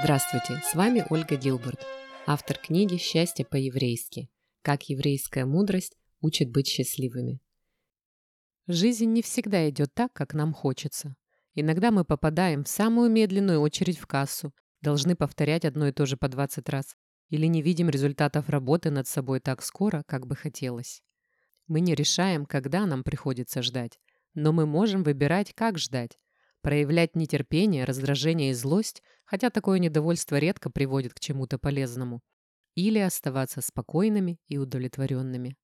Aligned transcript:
Здравствуйте, 0.00 0.60
с 0.64 0.74
вами 0.74 1.04
Ольга 1.10 1.36
Гилберт, 1.36 1.84
автор 2.26 2.58
книги 2.58 2.96
«Счастье 2.96 3.44
по-еврейски. 3.44 4.28
Как 4.62 4.88
еврейская 4.88 5.44
мудрость 5.44 5.96
учит 6.20 6.50
быть 6.50 6.66
счастливыми». 6.66 7.40
Жизнь 8.66 9.12
не 9.12 9.22
всегда 9.22 9.68
идет 9.68 9.92
так, 9.92 10.12
как 10.12 10.34
нам 10.34 10.52
хочется. 10.52 11.16
Иногда 11.54 11.90
мы 11.90 12.04
попадаем 12.04 12.64
в 12.64 12.68
самую 12.68 13.10
медленную 13.10 13.60
очередь 13.60 13.98
в 13.98 14.06
кассу, 14.06 14.54
должны 14.80 15.16
повторять 15.16 15.64
одно 15.64 15.88
и 15.88 15.92
то 15.92 16.06
же 16.06 16.16
по 16.16 16.28
20 16.28 16.68
раз, 16.68 16.96
или 17.28 17.46
не 17.46 17.62
видим 17.62 17.88
результатов 17.88 18.48
работы 18.48 18.90
над 18.90 19.06
собой 19.08 19.40
так 19.40 19.62
скоро, 19.62 20.02
как 20.06 20.26
бы 20.26 20.36
хотелось. 20.36 21.02
Мы 21.66 21.80
не 21.80 21.94
решаем, 21.94 22.46
когда 22.46 22.86
нам 22.86 23.02
приходится 23.02 23.62
ждать, 23.62 23.98
но 24.34 24.52
мы 24.52 24.66
можем 24.66 25.02
выбирать, 25.02 25.54
как 25.54 25.78
ждать. 25.78 26.18
Проявлять 26.62 27.16
нетерпение, 27.16 27.84
раздражение 27.84 28.50
и 28.50 28.54
злость, 28.54 29.02
хотя 29.24 29.50
такое 29.50 29.78
недовольство 29.80 30.36
редко 30.36 30.70
приводит 30.70 31.12
к 31.12 31.20
чему-то 31.20 31.58
полезному. 31.58 32.20
Или 32.74 33.00
оставаться 33.00 33.60
спокойными 33.60 34.38
и 34.46 34.58
удовлетворенными. 34.58 35.56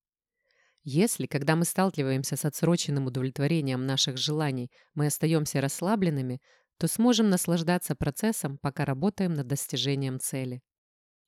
Если, 0.83 1.27
когда 1.27 1.55
мы 1.55 1.65
сталкиваемся 1.65 2.37
с 2.37 2.45
отсроченным 2.45 3.07
удовлетворением 3.07 3.87
наших 3.87 4.17
желаний, 4.17 4.71
мы 4.95 5.07
остаемся 5.07 5.61
расслабленными, 5.61 6.41
то 6.79 6.89
сможем 6.89 7.31
наслаждаться 7.31 7.95
процессом, 7.95 8.59
пока 8.59 8.85
работаем 8.85 9.35
над 9.35 9.47
достижением 9.47 10.19
цели. 10.19 10.63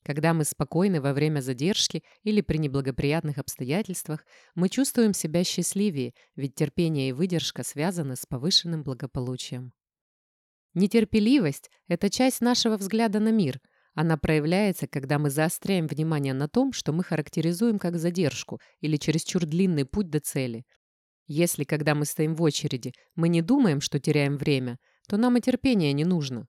Когда 0.03 0.33
мы 0.33 0.45
спокойны 0.45 1.01
во 1.01 1.13
время 1.13 1.41
задержки 1.41 2.03
или 2.23 2.41
при 2.41 2.57
неблагоприятных 2.57 3.39
обстоятельствах, 3.39 4.25
мы 4.55 4.69
чувствуем 4.69 5.13
себя 5.13 5.45
счастливее, 5.45 6.15
ведь 6.37 6.55
терпение 6.55 7.11
и 7.11 7.13
выдержка 7.13 7.63
связаны 7.63 8.17
с 8.17 8.25
повышенным 8.25 8.83
благополучием. 8.83 9.73
Нетерпеливость– 10.73 11.71
это 11.89 12.09
часть 12.09 12.41
нашего 12.41 12.77
взгляда 12.77 13.21
на 13.21 13.31
мир. 13.31 13.61
Она 13.93 14.17
проявляется, 14.17 14.87
когда 14.87 15.19
мы 15.19 15.29
заостряем 15.29 15.87
внимание 15.87 16.33
на 16.33 16.49
том, 16.49 16.73
что 16.73 16.93
мы 16.93 17.05
характеризуем 17.05 17.79
как 17.79 17.99
задержку 17.99 18.61
или 18.81 18.97
чересчур 18.97 19.45
длинный 19.45 19.85
путь 19.85 20.09
до 20.09 20.21
цели. 20.21 20.65
Если, 21.27 21.65
когда 21.65 21.95
мы 21.95 22.07
стоим 22.07 22.35
в 22.35 22.43
очереди, 22.43 22.93
мы 23.17 23.29
не 23.29 23.43
думаем, 23.43 23.81
что 23.81 23.99
теряем 23.99 24.39
время, 24.39 24.79
то 25.09 25.17
нам 25.17 25.37
и 25.37 25.41
терпения 25.41 25.93
не 25.93 26.05
нужно. 26.05 26.47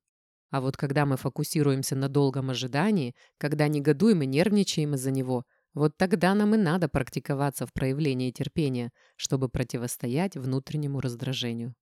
А 0.52 0.60
вот 0.60 0.76
когда 0.78 1.06
мы 1.06 1.16
фокусируемся 1.18 1.96
на 1.96 2.10
долгом 2.10 2.50
ожидании, 2.50 3.16
когда 3.38 3.68
негодуем 3.70 4.22
и 4.22 4.26
нервничаем 4.26 4.96
из-за 4.96 5.10
него, 5.10 5.46
вот 5.74 5.96
тогда 5.98 6.36
нам 6.36 6.54
и 6.54 6.58
надо 6.58 6.90
практиковаться 6.90 7.66
в 7.66 7.72
проявлении 7.72 8.32
терпения, 8.32 8.92
чтобы 9.16 9.48
противостоять 9.48 10.36
внутреннему 10.36 11.00
раздражению. 11.00 11.74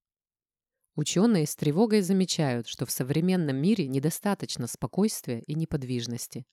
Ученые 0.96 1.48
с 1.48 1.56
тревогой 1.56 2.02
замечают, 2.02 2.68
что 2.68 2.86
в 2.86 2.92
современном 2.92 3.56
мире 3.56 3.88
недостаточно 3.88 4.68
спокойствия 4.68 5.42
и 5.42 5.56
неподвижности. 5.56 6.46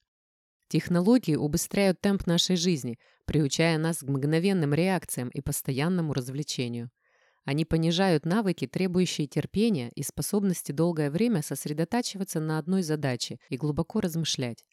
Технологии 0.69 1.35
убыстряют 1.35 2.01
темп 2.01 2.25
нашей 2.25 2.55
жизни, 2.55 2.97
приучая 3.25 3.77
нас 3.77 3.99
к 3.99 4.03
мгновенным 4.03 4.73
реакциям 4.73 5.29
и 5.29 5.41
постоянному 5.41 6.13
развлечению. 6.13 6.89
Они 7.47 7.63
понижают 7.63 8.25
навыки, 8.25 8.67
требующие 8.67 9.25
терпения 9.25 9.89
и 9.95 10.03
способности 10.03 10.73
долгое 10.73 11.09
время 11.09 11.41
сосредотачиваться 11.41 12.41
на 12.41 12.59
одной 12.59 12.83
задаче 12.83 13.39
и 13.47 13.55
глубоко 13.55 14.01
размышлять. 14.01 14.65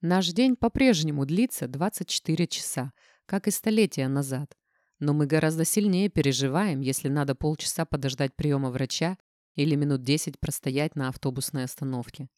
Наш 0.00 0.28
день 0.28 0.56
по-прежнему 0.56 1.26
длится 1.26 1.68
24 1.68 2.46
часа, 2.46 2.92
как 3.26 3.48
и 3.48 3.50
столетия 3.50 4.08
назад. 4.08 4.56
Но 4.98 5.12
мы 5.12 5.26
гораздо 5.26 5.66
сильнее 5.66 6.08
переживаем, 6.08 6.80
если 6.80 7.08
надо 7.08 7.34
полчаса 7.34 7.84
подождать 7.84 8.34
приема 8.34 8.70
врача 8.70 9.18
или 9.54 9.74
минут 9.74 10.02
10 10.02 10.40
простоять 10.40 10.96
на 10.96 11.10
автобусной 11.10 11.64
остановке. 11.64 12.30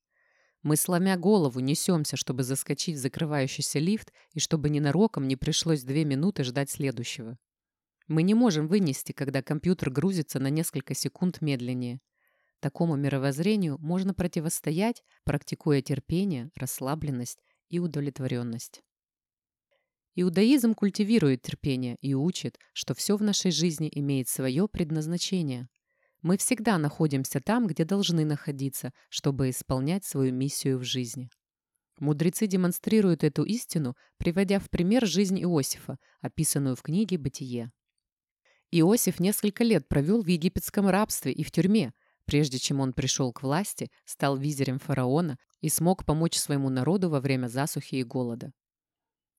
Мы, 0.64 0.74
сломя 0.74 1.16
голову, 1.16 1.60
несемся, 1.60 2.16
чтобы 2.16 2.42
заскочить 2.42 2.96
в 2.96 3.00
закрывающийся 3.00 3.78
лифт 3.78 4.12
и 4.33 4.40
чтобы 4.40 4.70
ненароком 4.70 5.28
не 5.28 5.36
пришлось 5.36 5.84
две 5.84 6.05
минуты 6.05 6.42
ждать 6.42 6.68
следующего. 6.68 7.39
Мы 8.12 8.24
не 8.24 8.34
можем 8.34 8.68
вынести, 8.68 9.12
когда 9.12 9.40
компьютер 9.40 9.90
грузится 9.90 10.39
на 10.39 10.48
несколько 10.48 10.92
секунд 10.92 11.40
медленнее. 11.40 11.98
Такому 12.61 12.95
мировоззрению 12.95 13.78
можно 13.78 14.12
противостоять, 14.12 15.02
практикуя 15.24 15.80
терпение, 15.80 16.51
расслабленность 16.55 17.42
и 17.70 17.78
удовлетворенность. 17.78 18.83
Иудаизм 20.14 20.74
культивирует 20.74 21.40
терпение 21.40 21.96
и 22.02 22.12
учит, 22.12 22.58
что 22.74 22.92
все 22.92 23.17
в 23.17 23.22
нашей 23.22 23.51
жизни 23.51 23.90
имеет 23.90 24.28
свое 24.28 24.68
предназначение. 24.68 25.70
Мы 26.20 26.36
всегда 26.36 26.77
находимся 26.77 27.40
там, 27.40 27.67
где 27.67 27.86
должны 27.86 28.27
находиться, 28.27 28.92
чтобы 29.08 29.48
исполнять 29.48 30.05
свою 30.05 30.34
миссию 30.34 30.78
в 30.78 30.84
жизни. 30.84 31.30
Мудрецы 31.98 32.46
демонстрируют 32.46 33.24
эту 33.24 33.45
истину, 33.45 33.96
приводя 34.18 34.58
в 34.58 34.68
пример 34.68 35.06
жизнь 35.06 35.42
Иосифа, 35.42 35.96
описанную 36.20 36.77
в 36.77 36.83
книге 36.83 37.17
«Бытие». 37.17 37.72
Иосиф 38.74 39.20
несколько 39.20 39.64
лет 39.64 39.86
провел 39.86 40.22
в 40.22 40.27
египетском 40.27 40.88
рабстве 40.88 41.30
и 41.30 41.44
в 41.44 41.50
тюрьме, 41.50 41.92
прежде 42.24 42.58
чем 42.58 42.80
он 42.80 42.94
пришел 42.94 43.30
к 43.30 43.42
власти, 43.42 43.90
стал 44.06 44.38
визирем 44.38 44.78
фараона 44.78 45.36
и 45.60 45.68
смог 45.68 46.06
помочь 46.06 46.38
своему 46.38 46.70
народу 46.70 47.10
во 47.10 47.20
время 47.20 47.48
засухи 47.48 47.96
и 47.96 48.02
голода. 48.02 48.50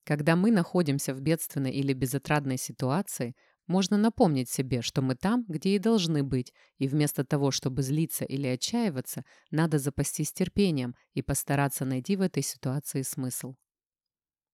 Когда 0.05 0.35
мы 0.35 0.51
находимся 0.51 1.15
в 1.15 1.21
бедственной 1.21 1.71
или 1.71 1.93
безотрадной 1.93 2.57
ситуации, 2.57 3.33
можно 3.65 3.97
напомнить 3.97 4.51
себе, 4.51 4.83
что 4.83 5.01
мы 5.01 5.15
там, 5.15 5.45
где 5.47 5.75
и 5.75 5.79
должны 5.79 6.21
быть, 6.21 6.53
и 6.77 6.87
вместо 6.87 7.25
того, 7.25 7.49
чтобы 7.49 7.81
злиться 7.81 8.25
или 8.25 8.45
отчаиваться, 8.45 9.23
надо 9.49 9.79
запастись 9.79 10.31
терпением 10.31 10.95
и 11.15 11.23
постараться 11.23 11.85
найти 11.85 12.17
в 12.17 12.21
этой 12.21 12.43
ситуации 12.43 13.01
смысл. 13.01 13.55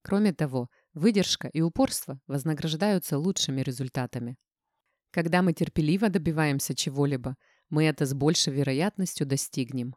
Кроме 0.04 0.32
того, 0.32 0.70
выдержка 0.94 1.50
и 1.50 1.60
упорство 1.60 2.22
вознаграждаются 2.28 3.18
лучшими 3.18 3.60
результатами. 3.60 4.38
Когда 5.12 5.42
мы 5.42 5.54
терпеливо 5.54 6.10
добиваемся 6.10 6.76
чего-либо, 6.76 7.36
мы 7.70 7.86
это 7.86 8.06
с 8.06 8.14
большей 8.14 8.54
вероятностью 8.54 9.26
достигнем. 9.26 9.96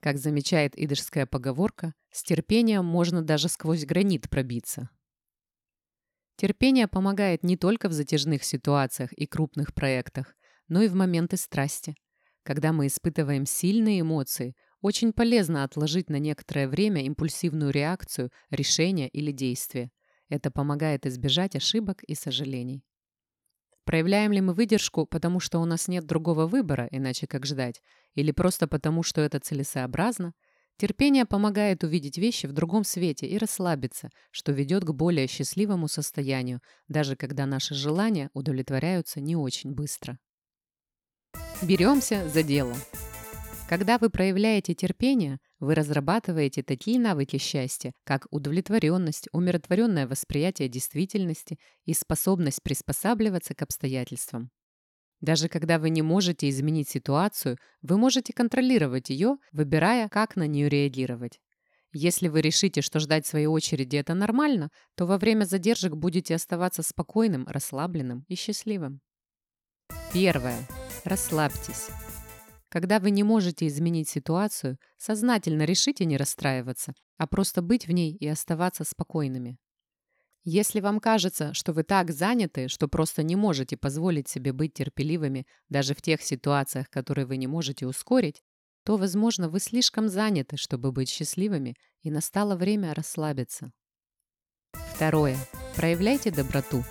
Как 0.00 0.18
замечает 0.18 0.72
идышская 0.76 1.26
поговорка, 1.26 1.94
с 2.10 2.22
терпением 2.22 2.84
можно 2.84 3.22
даже 3.22 3.48
сквозь 3.48 3.84
гранит 3.84 4.28
пробиться. 4.30 4.90
Терпение 6.36 6.88
помогает 6.88 7.42
не 7.42 7.58
только 7.58 7.88
в 7.88 7.92
затяжных 7.92 8.44
ситуациях 8.44 9.12
и 9.12 9.26
крупных 9.26 9.74
проектах, 9.74 10.34
но 10.68 10.80
и 10.82 10.88
в 10.88 10.94
моменты 10.94 11.36
страсти. 11.36 11.96
Когда 12.42 12.72
мы 12.72 12.86
испытываем 12.86 13.44
сильные 13.44 14.00
эмоции, 14.00 14.54
очень 14.80 15.12
полезно 15.12 15.64
отложить 15.64 16.08
на 16.08 16.18
некоторое 16.18 16.66
время 16.66 17.04
импульсивную 17.04 17.70
реакцию, 17.70 18.30
решение 18.48 19.08
или 19.08 19.32
действие. 19.32 19.90
Это 20.30 20.50
помогает 20.50 21.04
избежать 21.04 21.56
ошибок 21.56 22.02
и 22.04 22.14
сожалений. 22.14 22.82
Проявляем 23.90 24.30
ли 24.30 24.40
мы 24.40 24.54
выдержку, 24.54 25.04
потому 25.04 25.40
что 25.40 25.58
у 25.58 25.64
нас 25.64 25.88
нет 25.88 26.06
другого 26.06 26.46
выбора, 26.46 26.86
иначе 26.92 27.26
как 27.26 27.44
ждать, 27.44 27.82
или 28.14 28.30
просто 28.30 28.68
потому, 28.68 29.02
что 29.02 29.20
это 29.20 29.40
целесообразно? 29.40 30.32
Терпение 30.76 31.26
помогает 31.26 31.82
увидеть 31.82 32.16
вещи 32.16 32.46
в 32.46 32.52
другом 32.52 32.84
свете 32.84 33.26
и 33.26 33.36
расслабиться, 33.36 34.10
что 34.30 34.52
ведет 34.52 34.84
к 34.84 34.92
более 34.92 35.26
счастливому 35.26 35.88
состоянию, 35.88 36.60
даже 36.86 37.16
когда 37.16 37.46
наши 37.46 37.74
желания 37.74 38.30
удовлетворяются 38.32 39.20
не 39.20 39.34
очень 39.34 39.72
быстро. 39.72 40.20
Беремся 41.60 42.28
за 42.28 42.44
дело. 42.44 42.76
Когда 43.70 43.98
вы 43.98 44.10
проявляете 44.10 44.74
терпение, 44.74 45.38
вы 45.60 45.76
разрабатываете 45.76 46.64
такие 46.64 46.98
навыки 46.98 47.38
счастья, 47.38 47.92
как 48.02 48.26
удовлетворенность, 48.32 49.28
умиротворенное 49.30 50.08
восприятие 50.08 50.68
действительности 50.68 51.56
и 51.84 51.94
способность 51.94 52.64
приспосабливаться 52.64 53.54
к 53.54 53.62
обстоятельствам. 53.62 54.50
Даже 55.20 55.48
когда 55.48 55.78
вы 55.78 55.90
не 55.90 56.02
можете 56.02 56.48
изменить 56.48 56.88
ситуацию, 56.88 57.58
вы 57.80 57.96
можете 57.96 58.32
контролировать 58.32 59.08
ее, 59.10 59.36
выбирая, 59.52 60.08
как 60.08 60.34
на 60.34 60.48
нее 60.48 60.68
реагировать. 60.68 61.38
Если 61.92 62.26
вы 62.26 62.40
решите, 62.40 62.82
что 62.82 62.98
ждать 62.98 63.24
своей 63.24 63.46
очереди 63.46 63.94
это 63.94 64.14
нормально, 64.14 64.70
то 64.96 65.06
во 65.06 65.16
время 65.16 65.44
задержек 65.44 65.94
будете 65.94 66.34
оставаться 66.34 66.82
спокойным, 66.82 67.46
расслабленным 67.46 68.24
и 68.26 68.34
счастливым. 68.34 69.00
Первое. 70.12 70.58
Расслабьтесь. 71.04 71.90
Когда 72.70 73.00
вы 73.00 73.10
не 73.10 73.24
можете 73.24 73.66
изменить 73.66 74.08
ситуацию, 74.08 74.78
сознательно 74.96 75.64
решите 75.64 76.04
не 76.04 76.16
расстраиваться, 76.16 76.94
а 77.18 77.26
просто 77.26 77.62
быть 77.62 77.88
в 77.88 77.90
ней 77.90 78.14
и 78.14 78.28
оставаться 78.28 78.84
спокойными. 78.84 79.58
Если 80.44 80.80
вам 80.80 81.00
кажется, 81.00 81.52
что 81.52 81.72
вы 81.72 81.82
так 81.82 82.12
заняты, 82.12 82.68
что 82.68 82.86
просто 82.86 83.24
не 83.24 83.34
можете 83.34 83.76
позволить 83.76 84.28
себе 84.28 84.52
быть 84.52 84.72
терпеливыми 84.72 85.46
даже 85.68 85.94
в 85.94 86.00
тех 86.00 86.22
ситуациях, 86.22 86.88
которые 86.88 87.26
вы 87.26 87.38
не 87.38 87.48
можете 87.48 87.88
ускорить, 87.88 88.40
то, 88.84 88.96
возможно, 88.96 89.48
вы 89.48 89.58
слишком 89.58 90.08
заняты, 90.08 90.56
чтобы 90.56 90.92
быть 90.92 91.10
счастливыми, 91.10 91.74
и 92.02 92.10
настало 92.10 92.56
время 92.56 92.94
расслабиться. 92.94 93.72
Второе. 94.72 95.36
Проявляйте 95.76 96.30
доброту. 96.30 96.84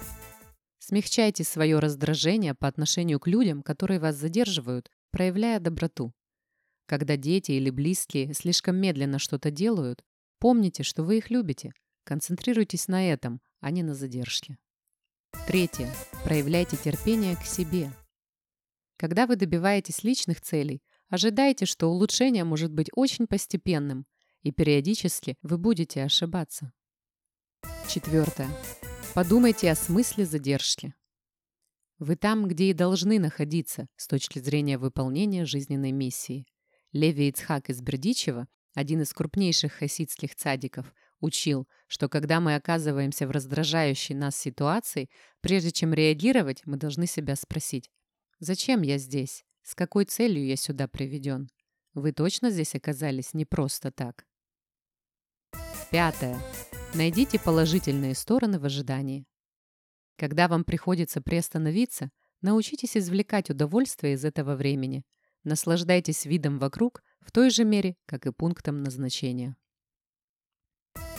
Смягчайте 0.77 1.43
свое 1.43 1.79
раздражение 1.79 2.53
по 2.53 2.67
отношению 2.67 3.19
к 3.19 3.27
людям, 3.27 3.63
которые 3.63 3.99
вас 3.99 4.15
задерживают, 4.15 4.89
проявляя 5.11 5.59
доброту. 5.59 6.13
Когда 6.85 7.17
дети 7.17 7.51
или 7.51 7.69
близкие 7.69 8.33
слишком 8.33 8.75
медленно 8.77 9.19
что-то 9.19 9.51
делают, 9.51 10.03
помните, 10.39 10.83
что 10.83 11.03
вы 11.03 11.17
их 11.19 11.29
любите. 11.29 11.71
Концентрируйтесь 12.03 12.87
на 12.87 13.11
этом, 13.11 13.41
а 13.59 13.69
не 13.71 13.83
на 13.83 13.93
задержке. 13.93 14.57
Третье. 15.47 15.93
Проявляйте 16.23 16.77
терпение 16.77 17.35
к 17.35 17.43
себе. 17.43 17.91
Когда 18.97 19.27
вы 19.27 19.35
добиваетесь 19.35 20.03
личных 20.03 20.41
целей, 20.41 20.81
ожидайте, 21.07 21.65
что 21.65 21.87
улучшение 21.87 22.43
может 22.43 22.71
быть 22.71 22.89
очень 22.93 23.27
постепенным, 23.27 24.05
и 24.41 24.51
периодически 24.51 25.37
вы 25.41 25.57
будете 25.57 26.03
ошибаться. 26.03 26.71
Четвертое. 27.87 28.49
Подумайте 29.13 29.71
о 29.71 29.75
смысле 29.75 30.25
задержки. 30.25 30.93
Вы 31.99 32.15
там, 32.15 32.47
где 32.47 32.69
и 32.69 32.73
должны 32.73 33.19
находиться 33.19 33.87
с 33.97 34.07
точки 34.07 34.39
зрения 34.39 34.77
выполнения 34.77 35.45
жизненной 35.45 35.91
миссии. 35.91 36.45
Леви 36.93 37.27
Ицхак 37.27 37.69
из 37.69 37.81
Бердичева, 37.81 38.47
один 38.73 39.01
из 39.01 39.13
крупнейших 39.13 39.73
хасидских 39.73 40.33
цадиков, 40.33 40.93
учил, 41.19 41.67
что 41.87 42.07
когда 42.07 42.39
мы 42.39 42.55
оказываемся 42.55 43.27
в 43.27 43.31
раздражающей 43.31 44.15
нас 44.15 44.37
ситуации, 44.37 45.09
прежде 45.41 45.71
чем 45.71 45.93
реагировать, 45.93 46.61
мы 46.65 46.77
должны 46.77 47.05
себя 47.05 47.35
спросить, 47.35 47.91
«Зачем 48.39 48.81
я 48.81 48.97
здесь? 48.97 49.43
С 49.63 49.75
какой 49.75 50.05
целью 50.05 50.45
я 50.45 50.55
сюда 50.55 50.87
приведен? 50.87 51.49
Вы 51.93 52.13
точно 52.13 52.49
здесь 52.49 52.75
оказались 52.75 53.33
не 53.33 53.43
просто 53.43 53.91
так?» 53.91 54.25
Пятое. 55.91 56.39
Найдите 56.93 57.39
положительные 57.39 58.15
стороны 58.15 58.57
в 58.57 58.65
ожидании. 58.65 59.25
Когда 60.19 60.49
вам 60.49 60.65
приходится 60.65 61.21
приостановиться, 61.21 62.11
научитесь 62.41 62.97
извлекать 62.97 63.49
удовольствие 63.49 64.15
из 64.15 64.25
этого 64.25 64.57
времени. 64.57 65.05
Наслаждайтесь 65.45 66.25
видом 66.25 66.59
вокруг 66.59 67.01
в 67.21 67.31
той 67.31 67.49
же 67.49 67.63
мере, 67.63 67.95
как 68.05 68.25
и 68.25 68.33
пунктом 68.33 68.83
назначения. 68.83 69.55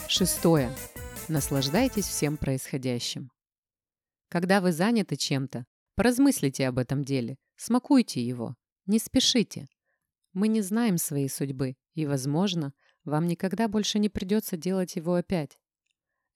Шестое. 0.06 0.70
Наслаждайтесь 1.28 2.04
всем 2.04 2.36
происходящим. 2.36 3.30
Когда 4.28 4.60
вы 4.60 4.70
заняты 4.70 5.16
чем-то, 5.16 5.64
поразмыслите 5.94 6.68
об 6.68 6.78
этом 6.78 7.02
деле, 7.02 7.38
смакуйте 7.56 8.22
его, 8.22 8.54
не 8.84 8.98
спешите. 8.98 9.66
Мы 10.34 10.48
не 10.48 10.60
знаем 10.60 10.98
своей 10.98 11.30
судьбы, 11.30 11.76
и, 11.94 12.04
возможно, 12.04 12.74
вам 13.04 13.28
никогда 13.28 13.66
больше 13.66 13.98
не 13.98 14.10
придется 14.10 14.58
делать 14.58 14.96
его 14.96 15.14
опять. 15.14 15.58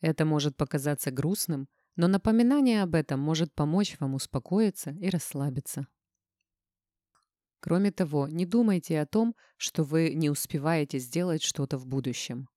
Это 0.00 0.25
может 0.25 0.56
показаться 0.56 1.11
грустным, 1.11 1.69
но 1.96 2.08
напоминание 2.08 2.82
об 2.82 2.94
этом 2.94 3.20
может 3.20 3.55
помочь 3.55 3.96
вам 4.00 4.14
успокоиться 4.14 4.91
и 4.91 5.08
расслабиться. 5.08 5.87
Кроме 7.61 7.93
того, 7.93 8.29
не 8.29 8.44
думайте 8.44 9.00
о 9.00 9.06
том, 9.06 9.35
что 9.56 9.85
вы 9.85 10.12
не 10.14 10.29
успеваете 10.29 10.99
сделать 10.99 11.43
что-то 11.43 11.79
в 11.79 11.87
будущем. 11.87 12.49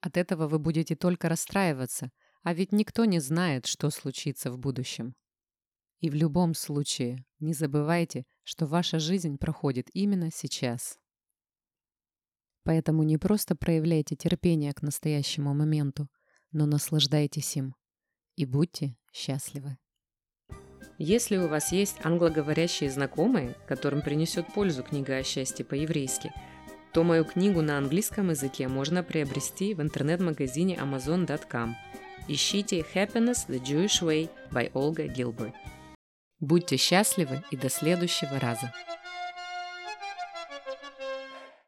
От 0.00 0.16
этого 0.16 0.48
вы 0.48 0.58
будете 0.58 0.96
только 0.96 1.28
расстраиваться, 1.28 2.10
а 2.42 2.54
ведь 2.54 2.72
никто 2.72 3.04
не 3.04 3.20
знает, 3.20 3.66
что 3.66 3.88
случится 3.90 4.50
в 4.50 4.58
будущем. 4.58 5.14
И 6.00 6.10
в 6.10 6.14
любом 6.14 6.54
случае, 6.54 7.24
не 7.38 7.54
забывайте, 7.54 8.26
что 8.42 8.66
ваша 8.66 8.98
жизнь 8.98 9.38
проходит 9.38 9.88
именно 9.94 10.30
сейчас. 10.32 10.98
Поэтому 12.64 13.04
не 13.04 13.16
просто 13.16 13.54
проявляйте 13.54 14.16
терпение 14.16 14.72
к 14.72 14.82
настоящему 14.82 15.54
моменту, 15.54 16.08
но 16.50 16.66
наслаждайтесь 16.66 17.56
им. 17.56 17.74
И 18.36 18.44
будьте 18.44 18.96
счастливы. 19.12 19.78
Если 20.98 21.36
у 21.36 21.48
вас 21.48 21.72
есть 21.72 21.96
англоговорящие 22.04 22.90
знакомые, 22.90 23.56
которым 23.66 24.02
принесет 24.02 24.46
пользу 24.54 24.82
книга 24.82 25.16
о 25.16 25.22
счастье 25.22 25.64
по-еврейски– 25.64 26.32
то 26.92 27.04
мою 27.04 27.24
книгу 27.24 27.62
на 27.62 27.78
английском 27.78 28.30
языке 28.30 28.68
можно 28.68 29.02
приобрести 29.02 29.74
в 29.74 29.80
интернет-магазине 29.80 30.76
amazon.com. 30.76 31.74
Ищите 32.28 32.84
Happiness 32.94 33.48
the 33.48 33.60
Jewish 33.60 34.02
Way 34.02 34.30
by 34.50 34.70
Olga 34.72 35.12
Gilbert. 35.12 35.54
Будьте 36.38 36.76
счастливы 36.76 37.42
и 37.50 37.56
до 37.56 37.70
следующего 37.70 38.38
раза! 38.38 38.72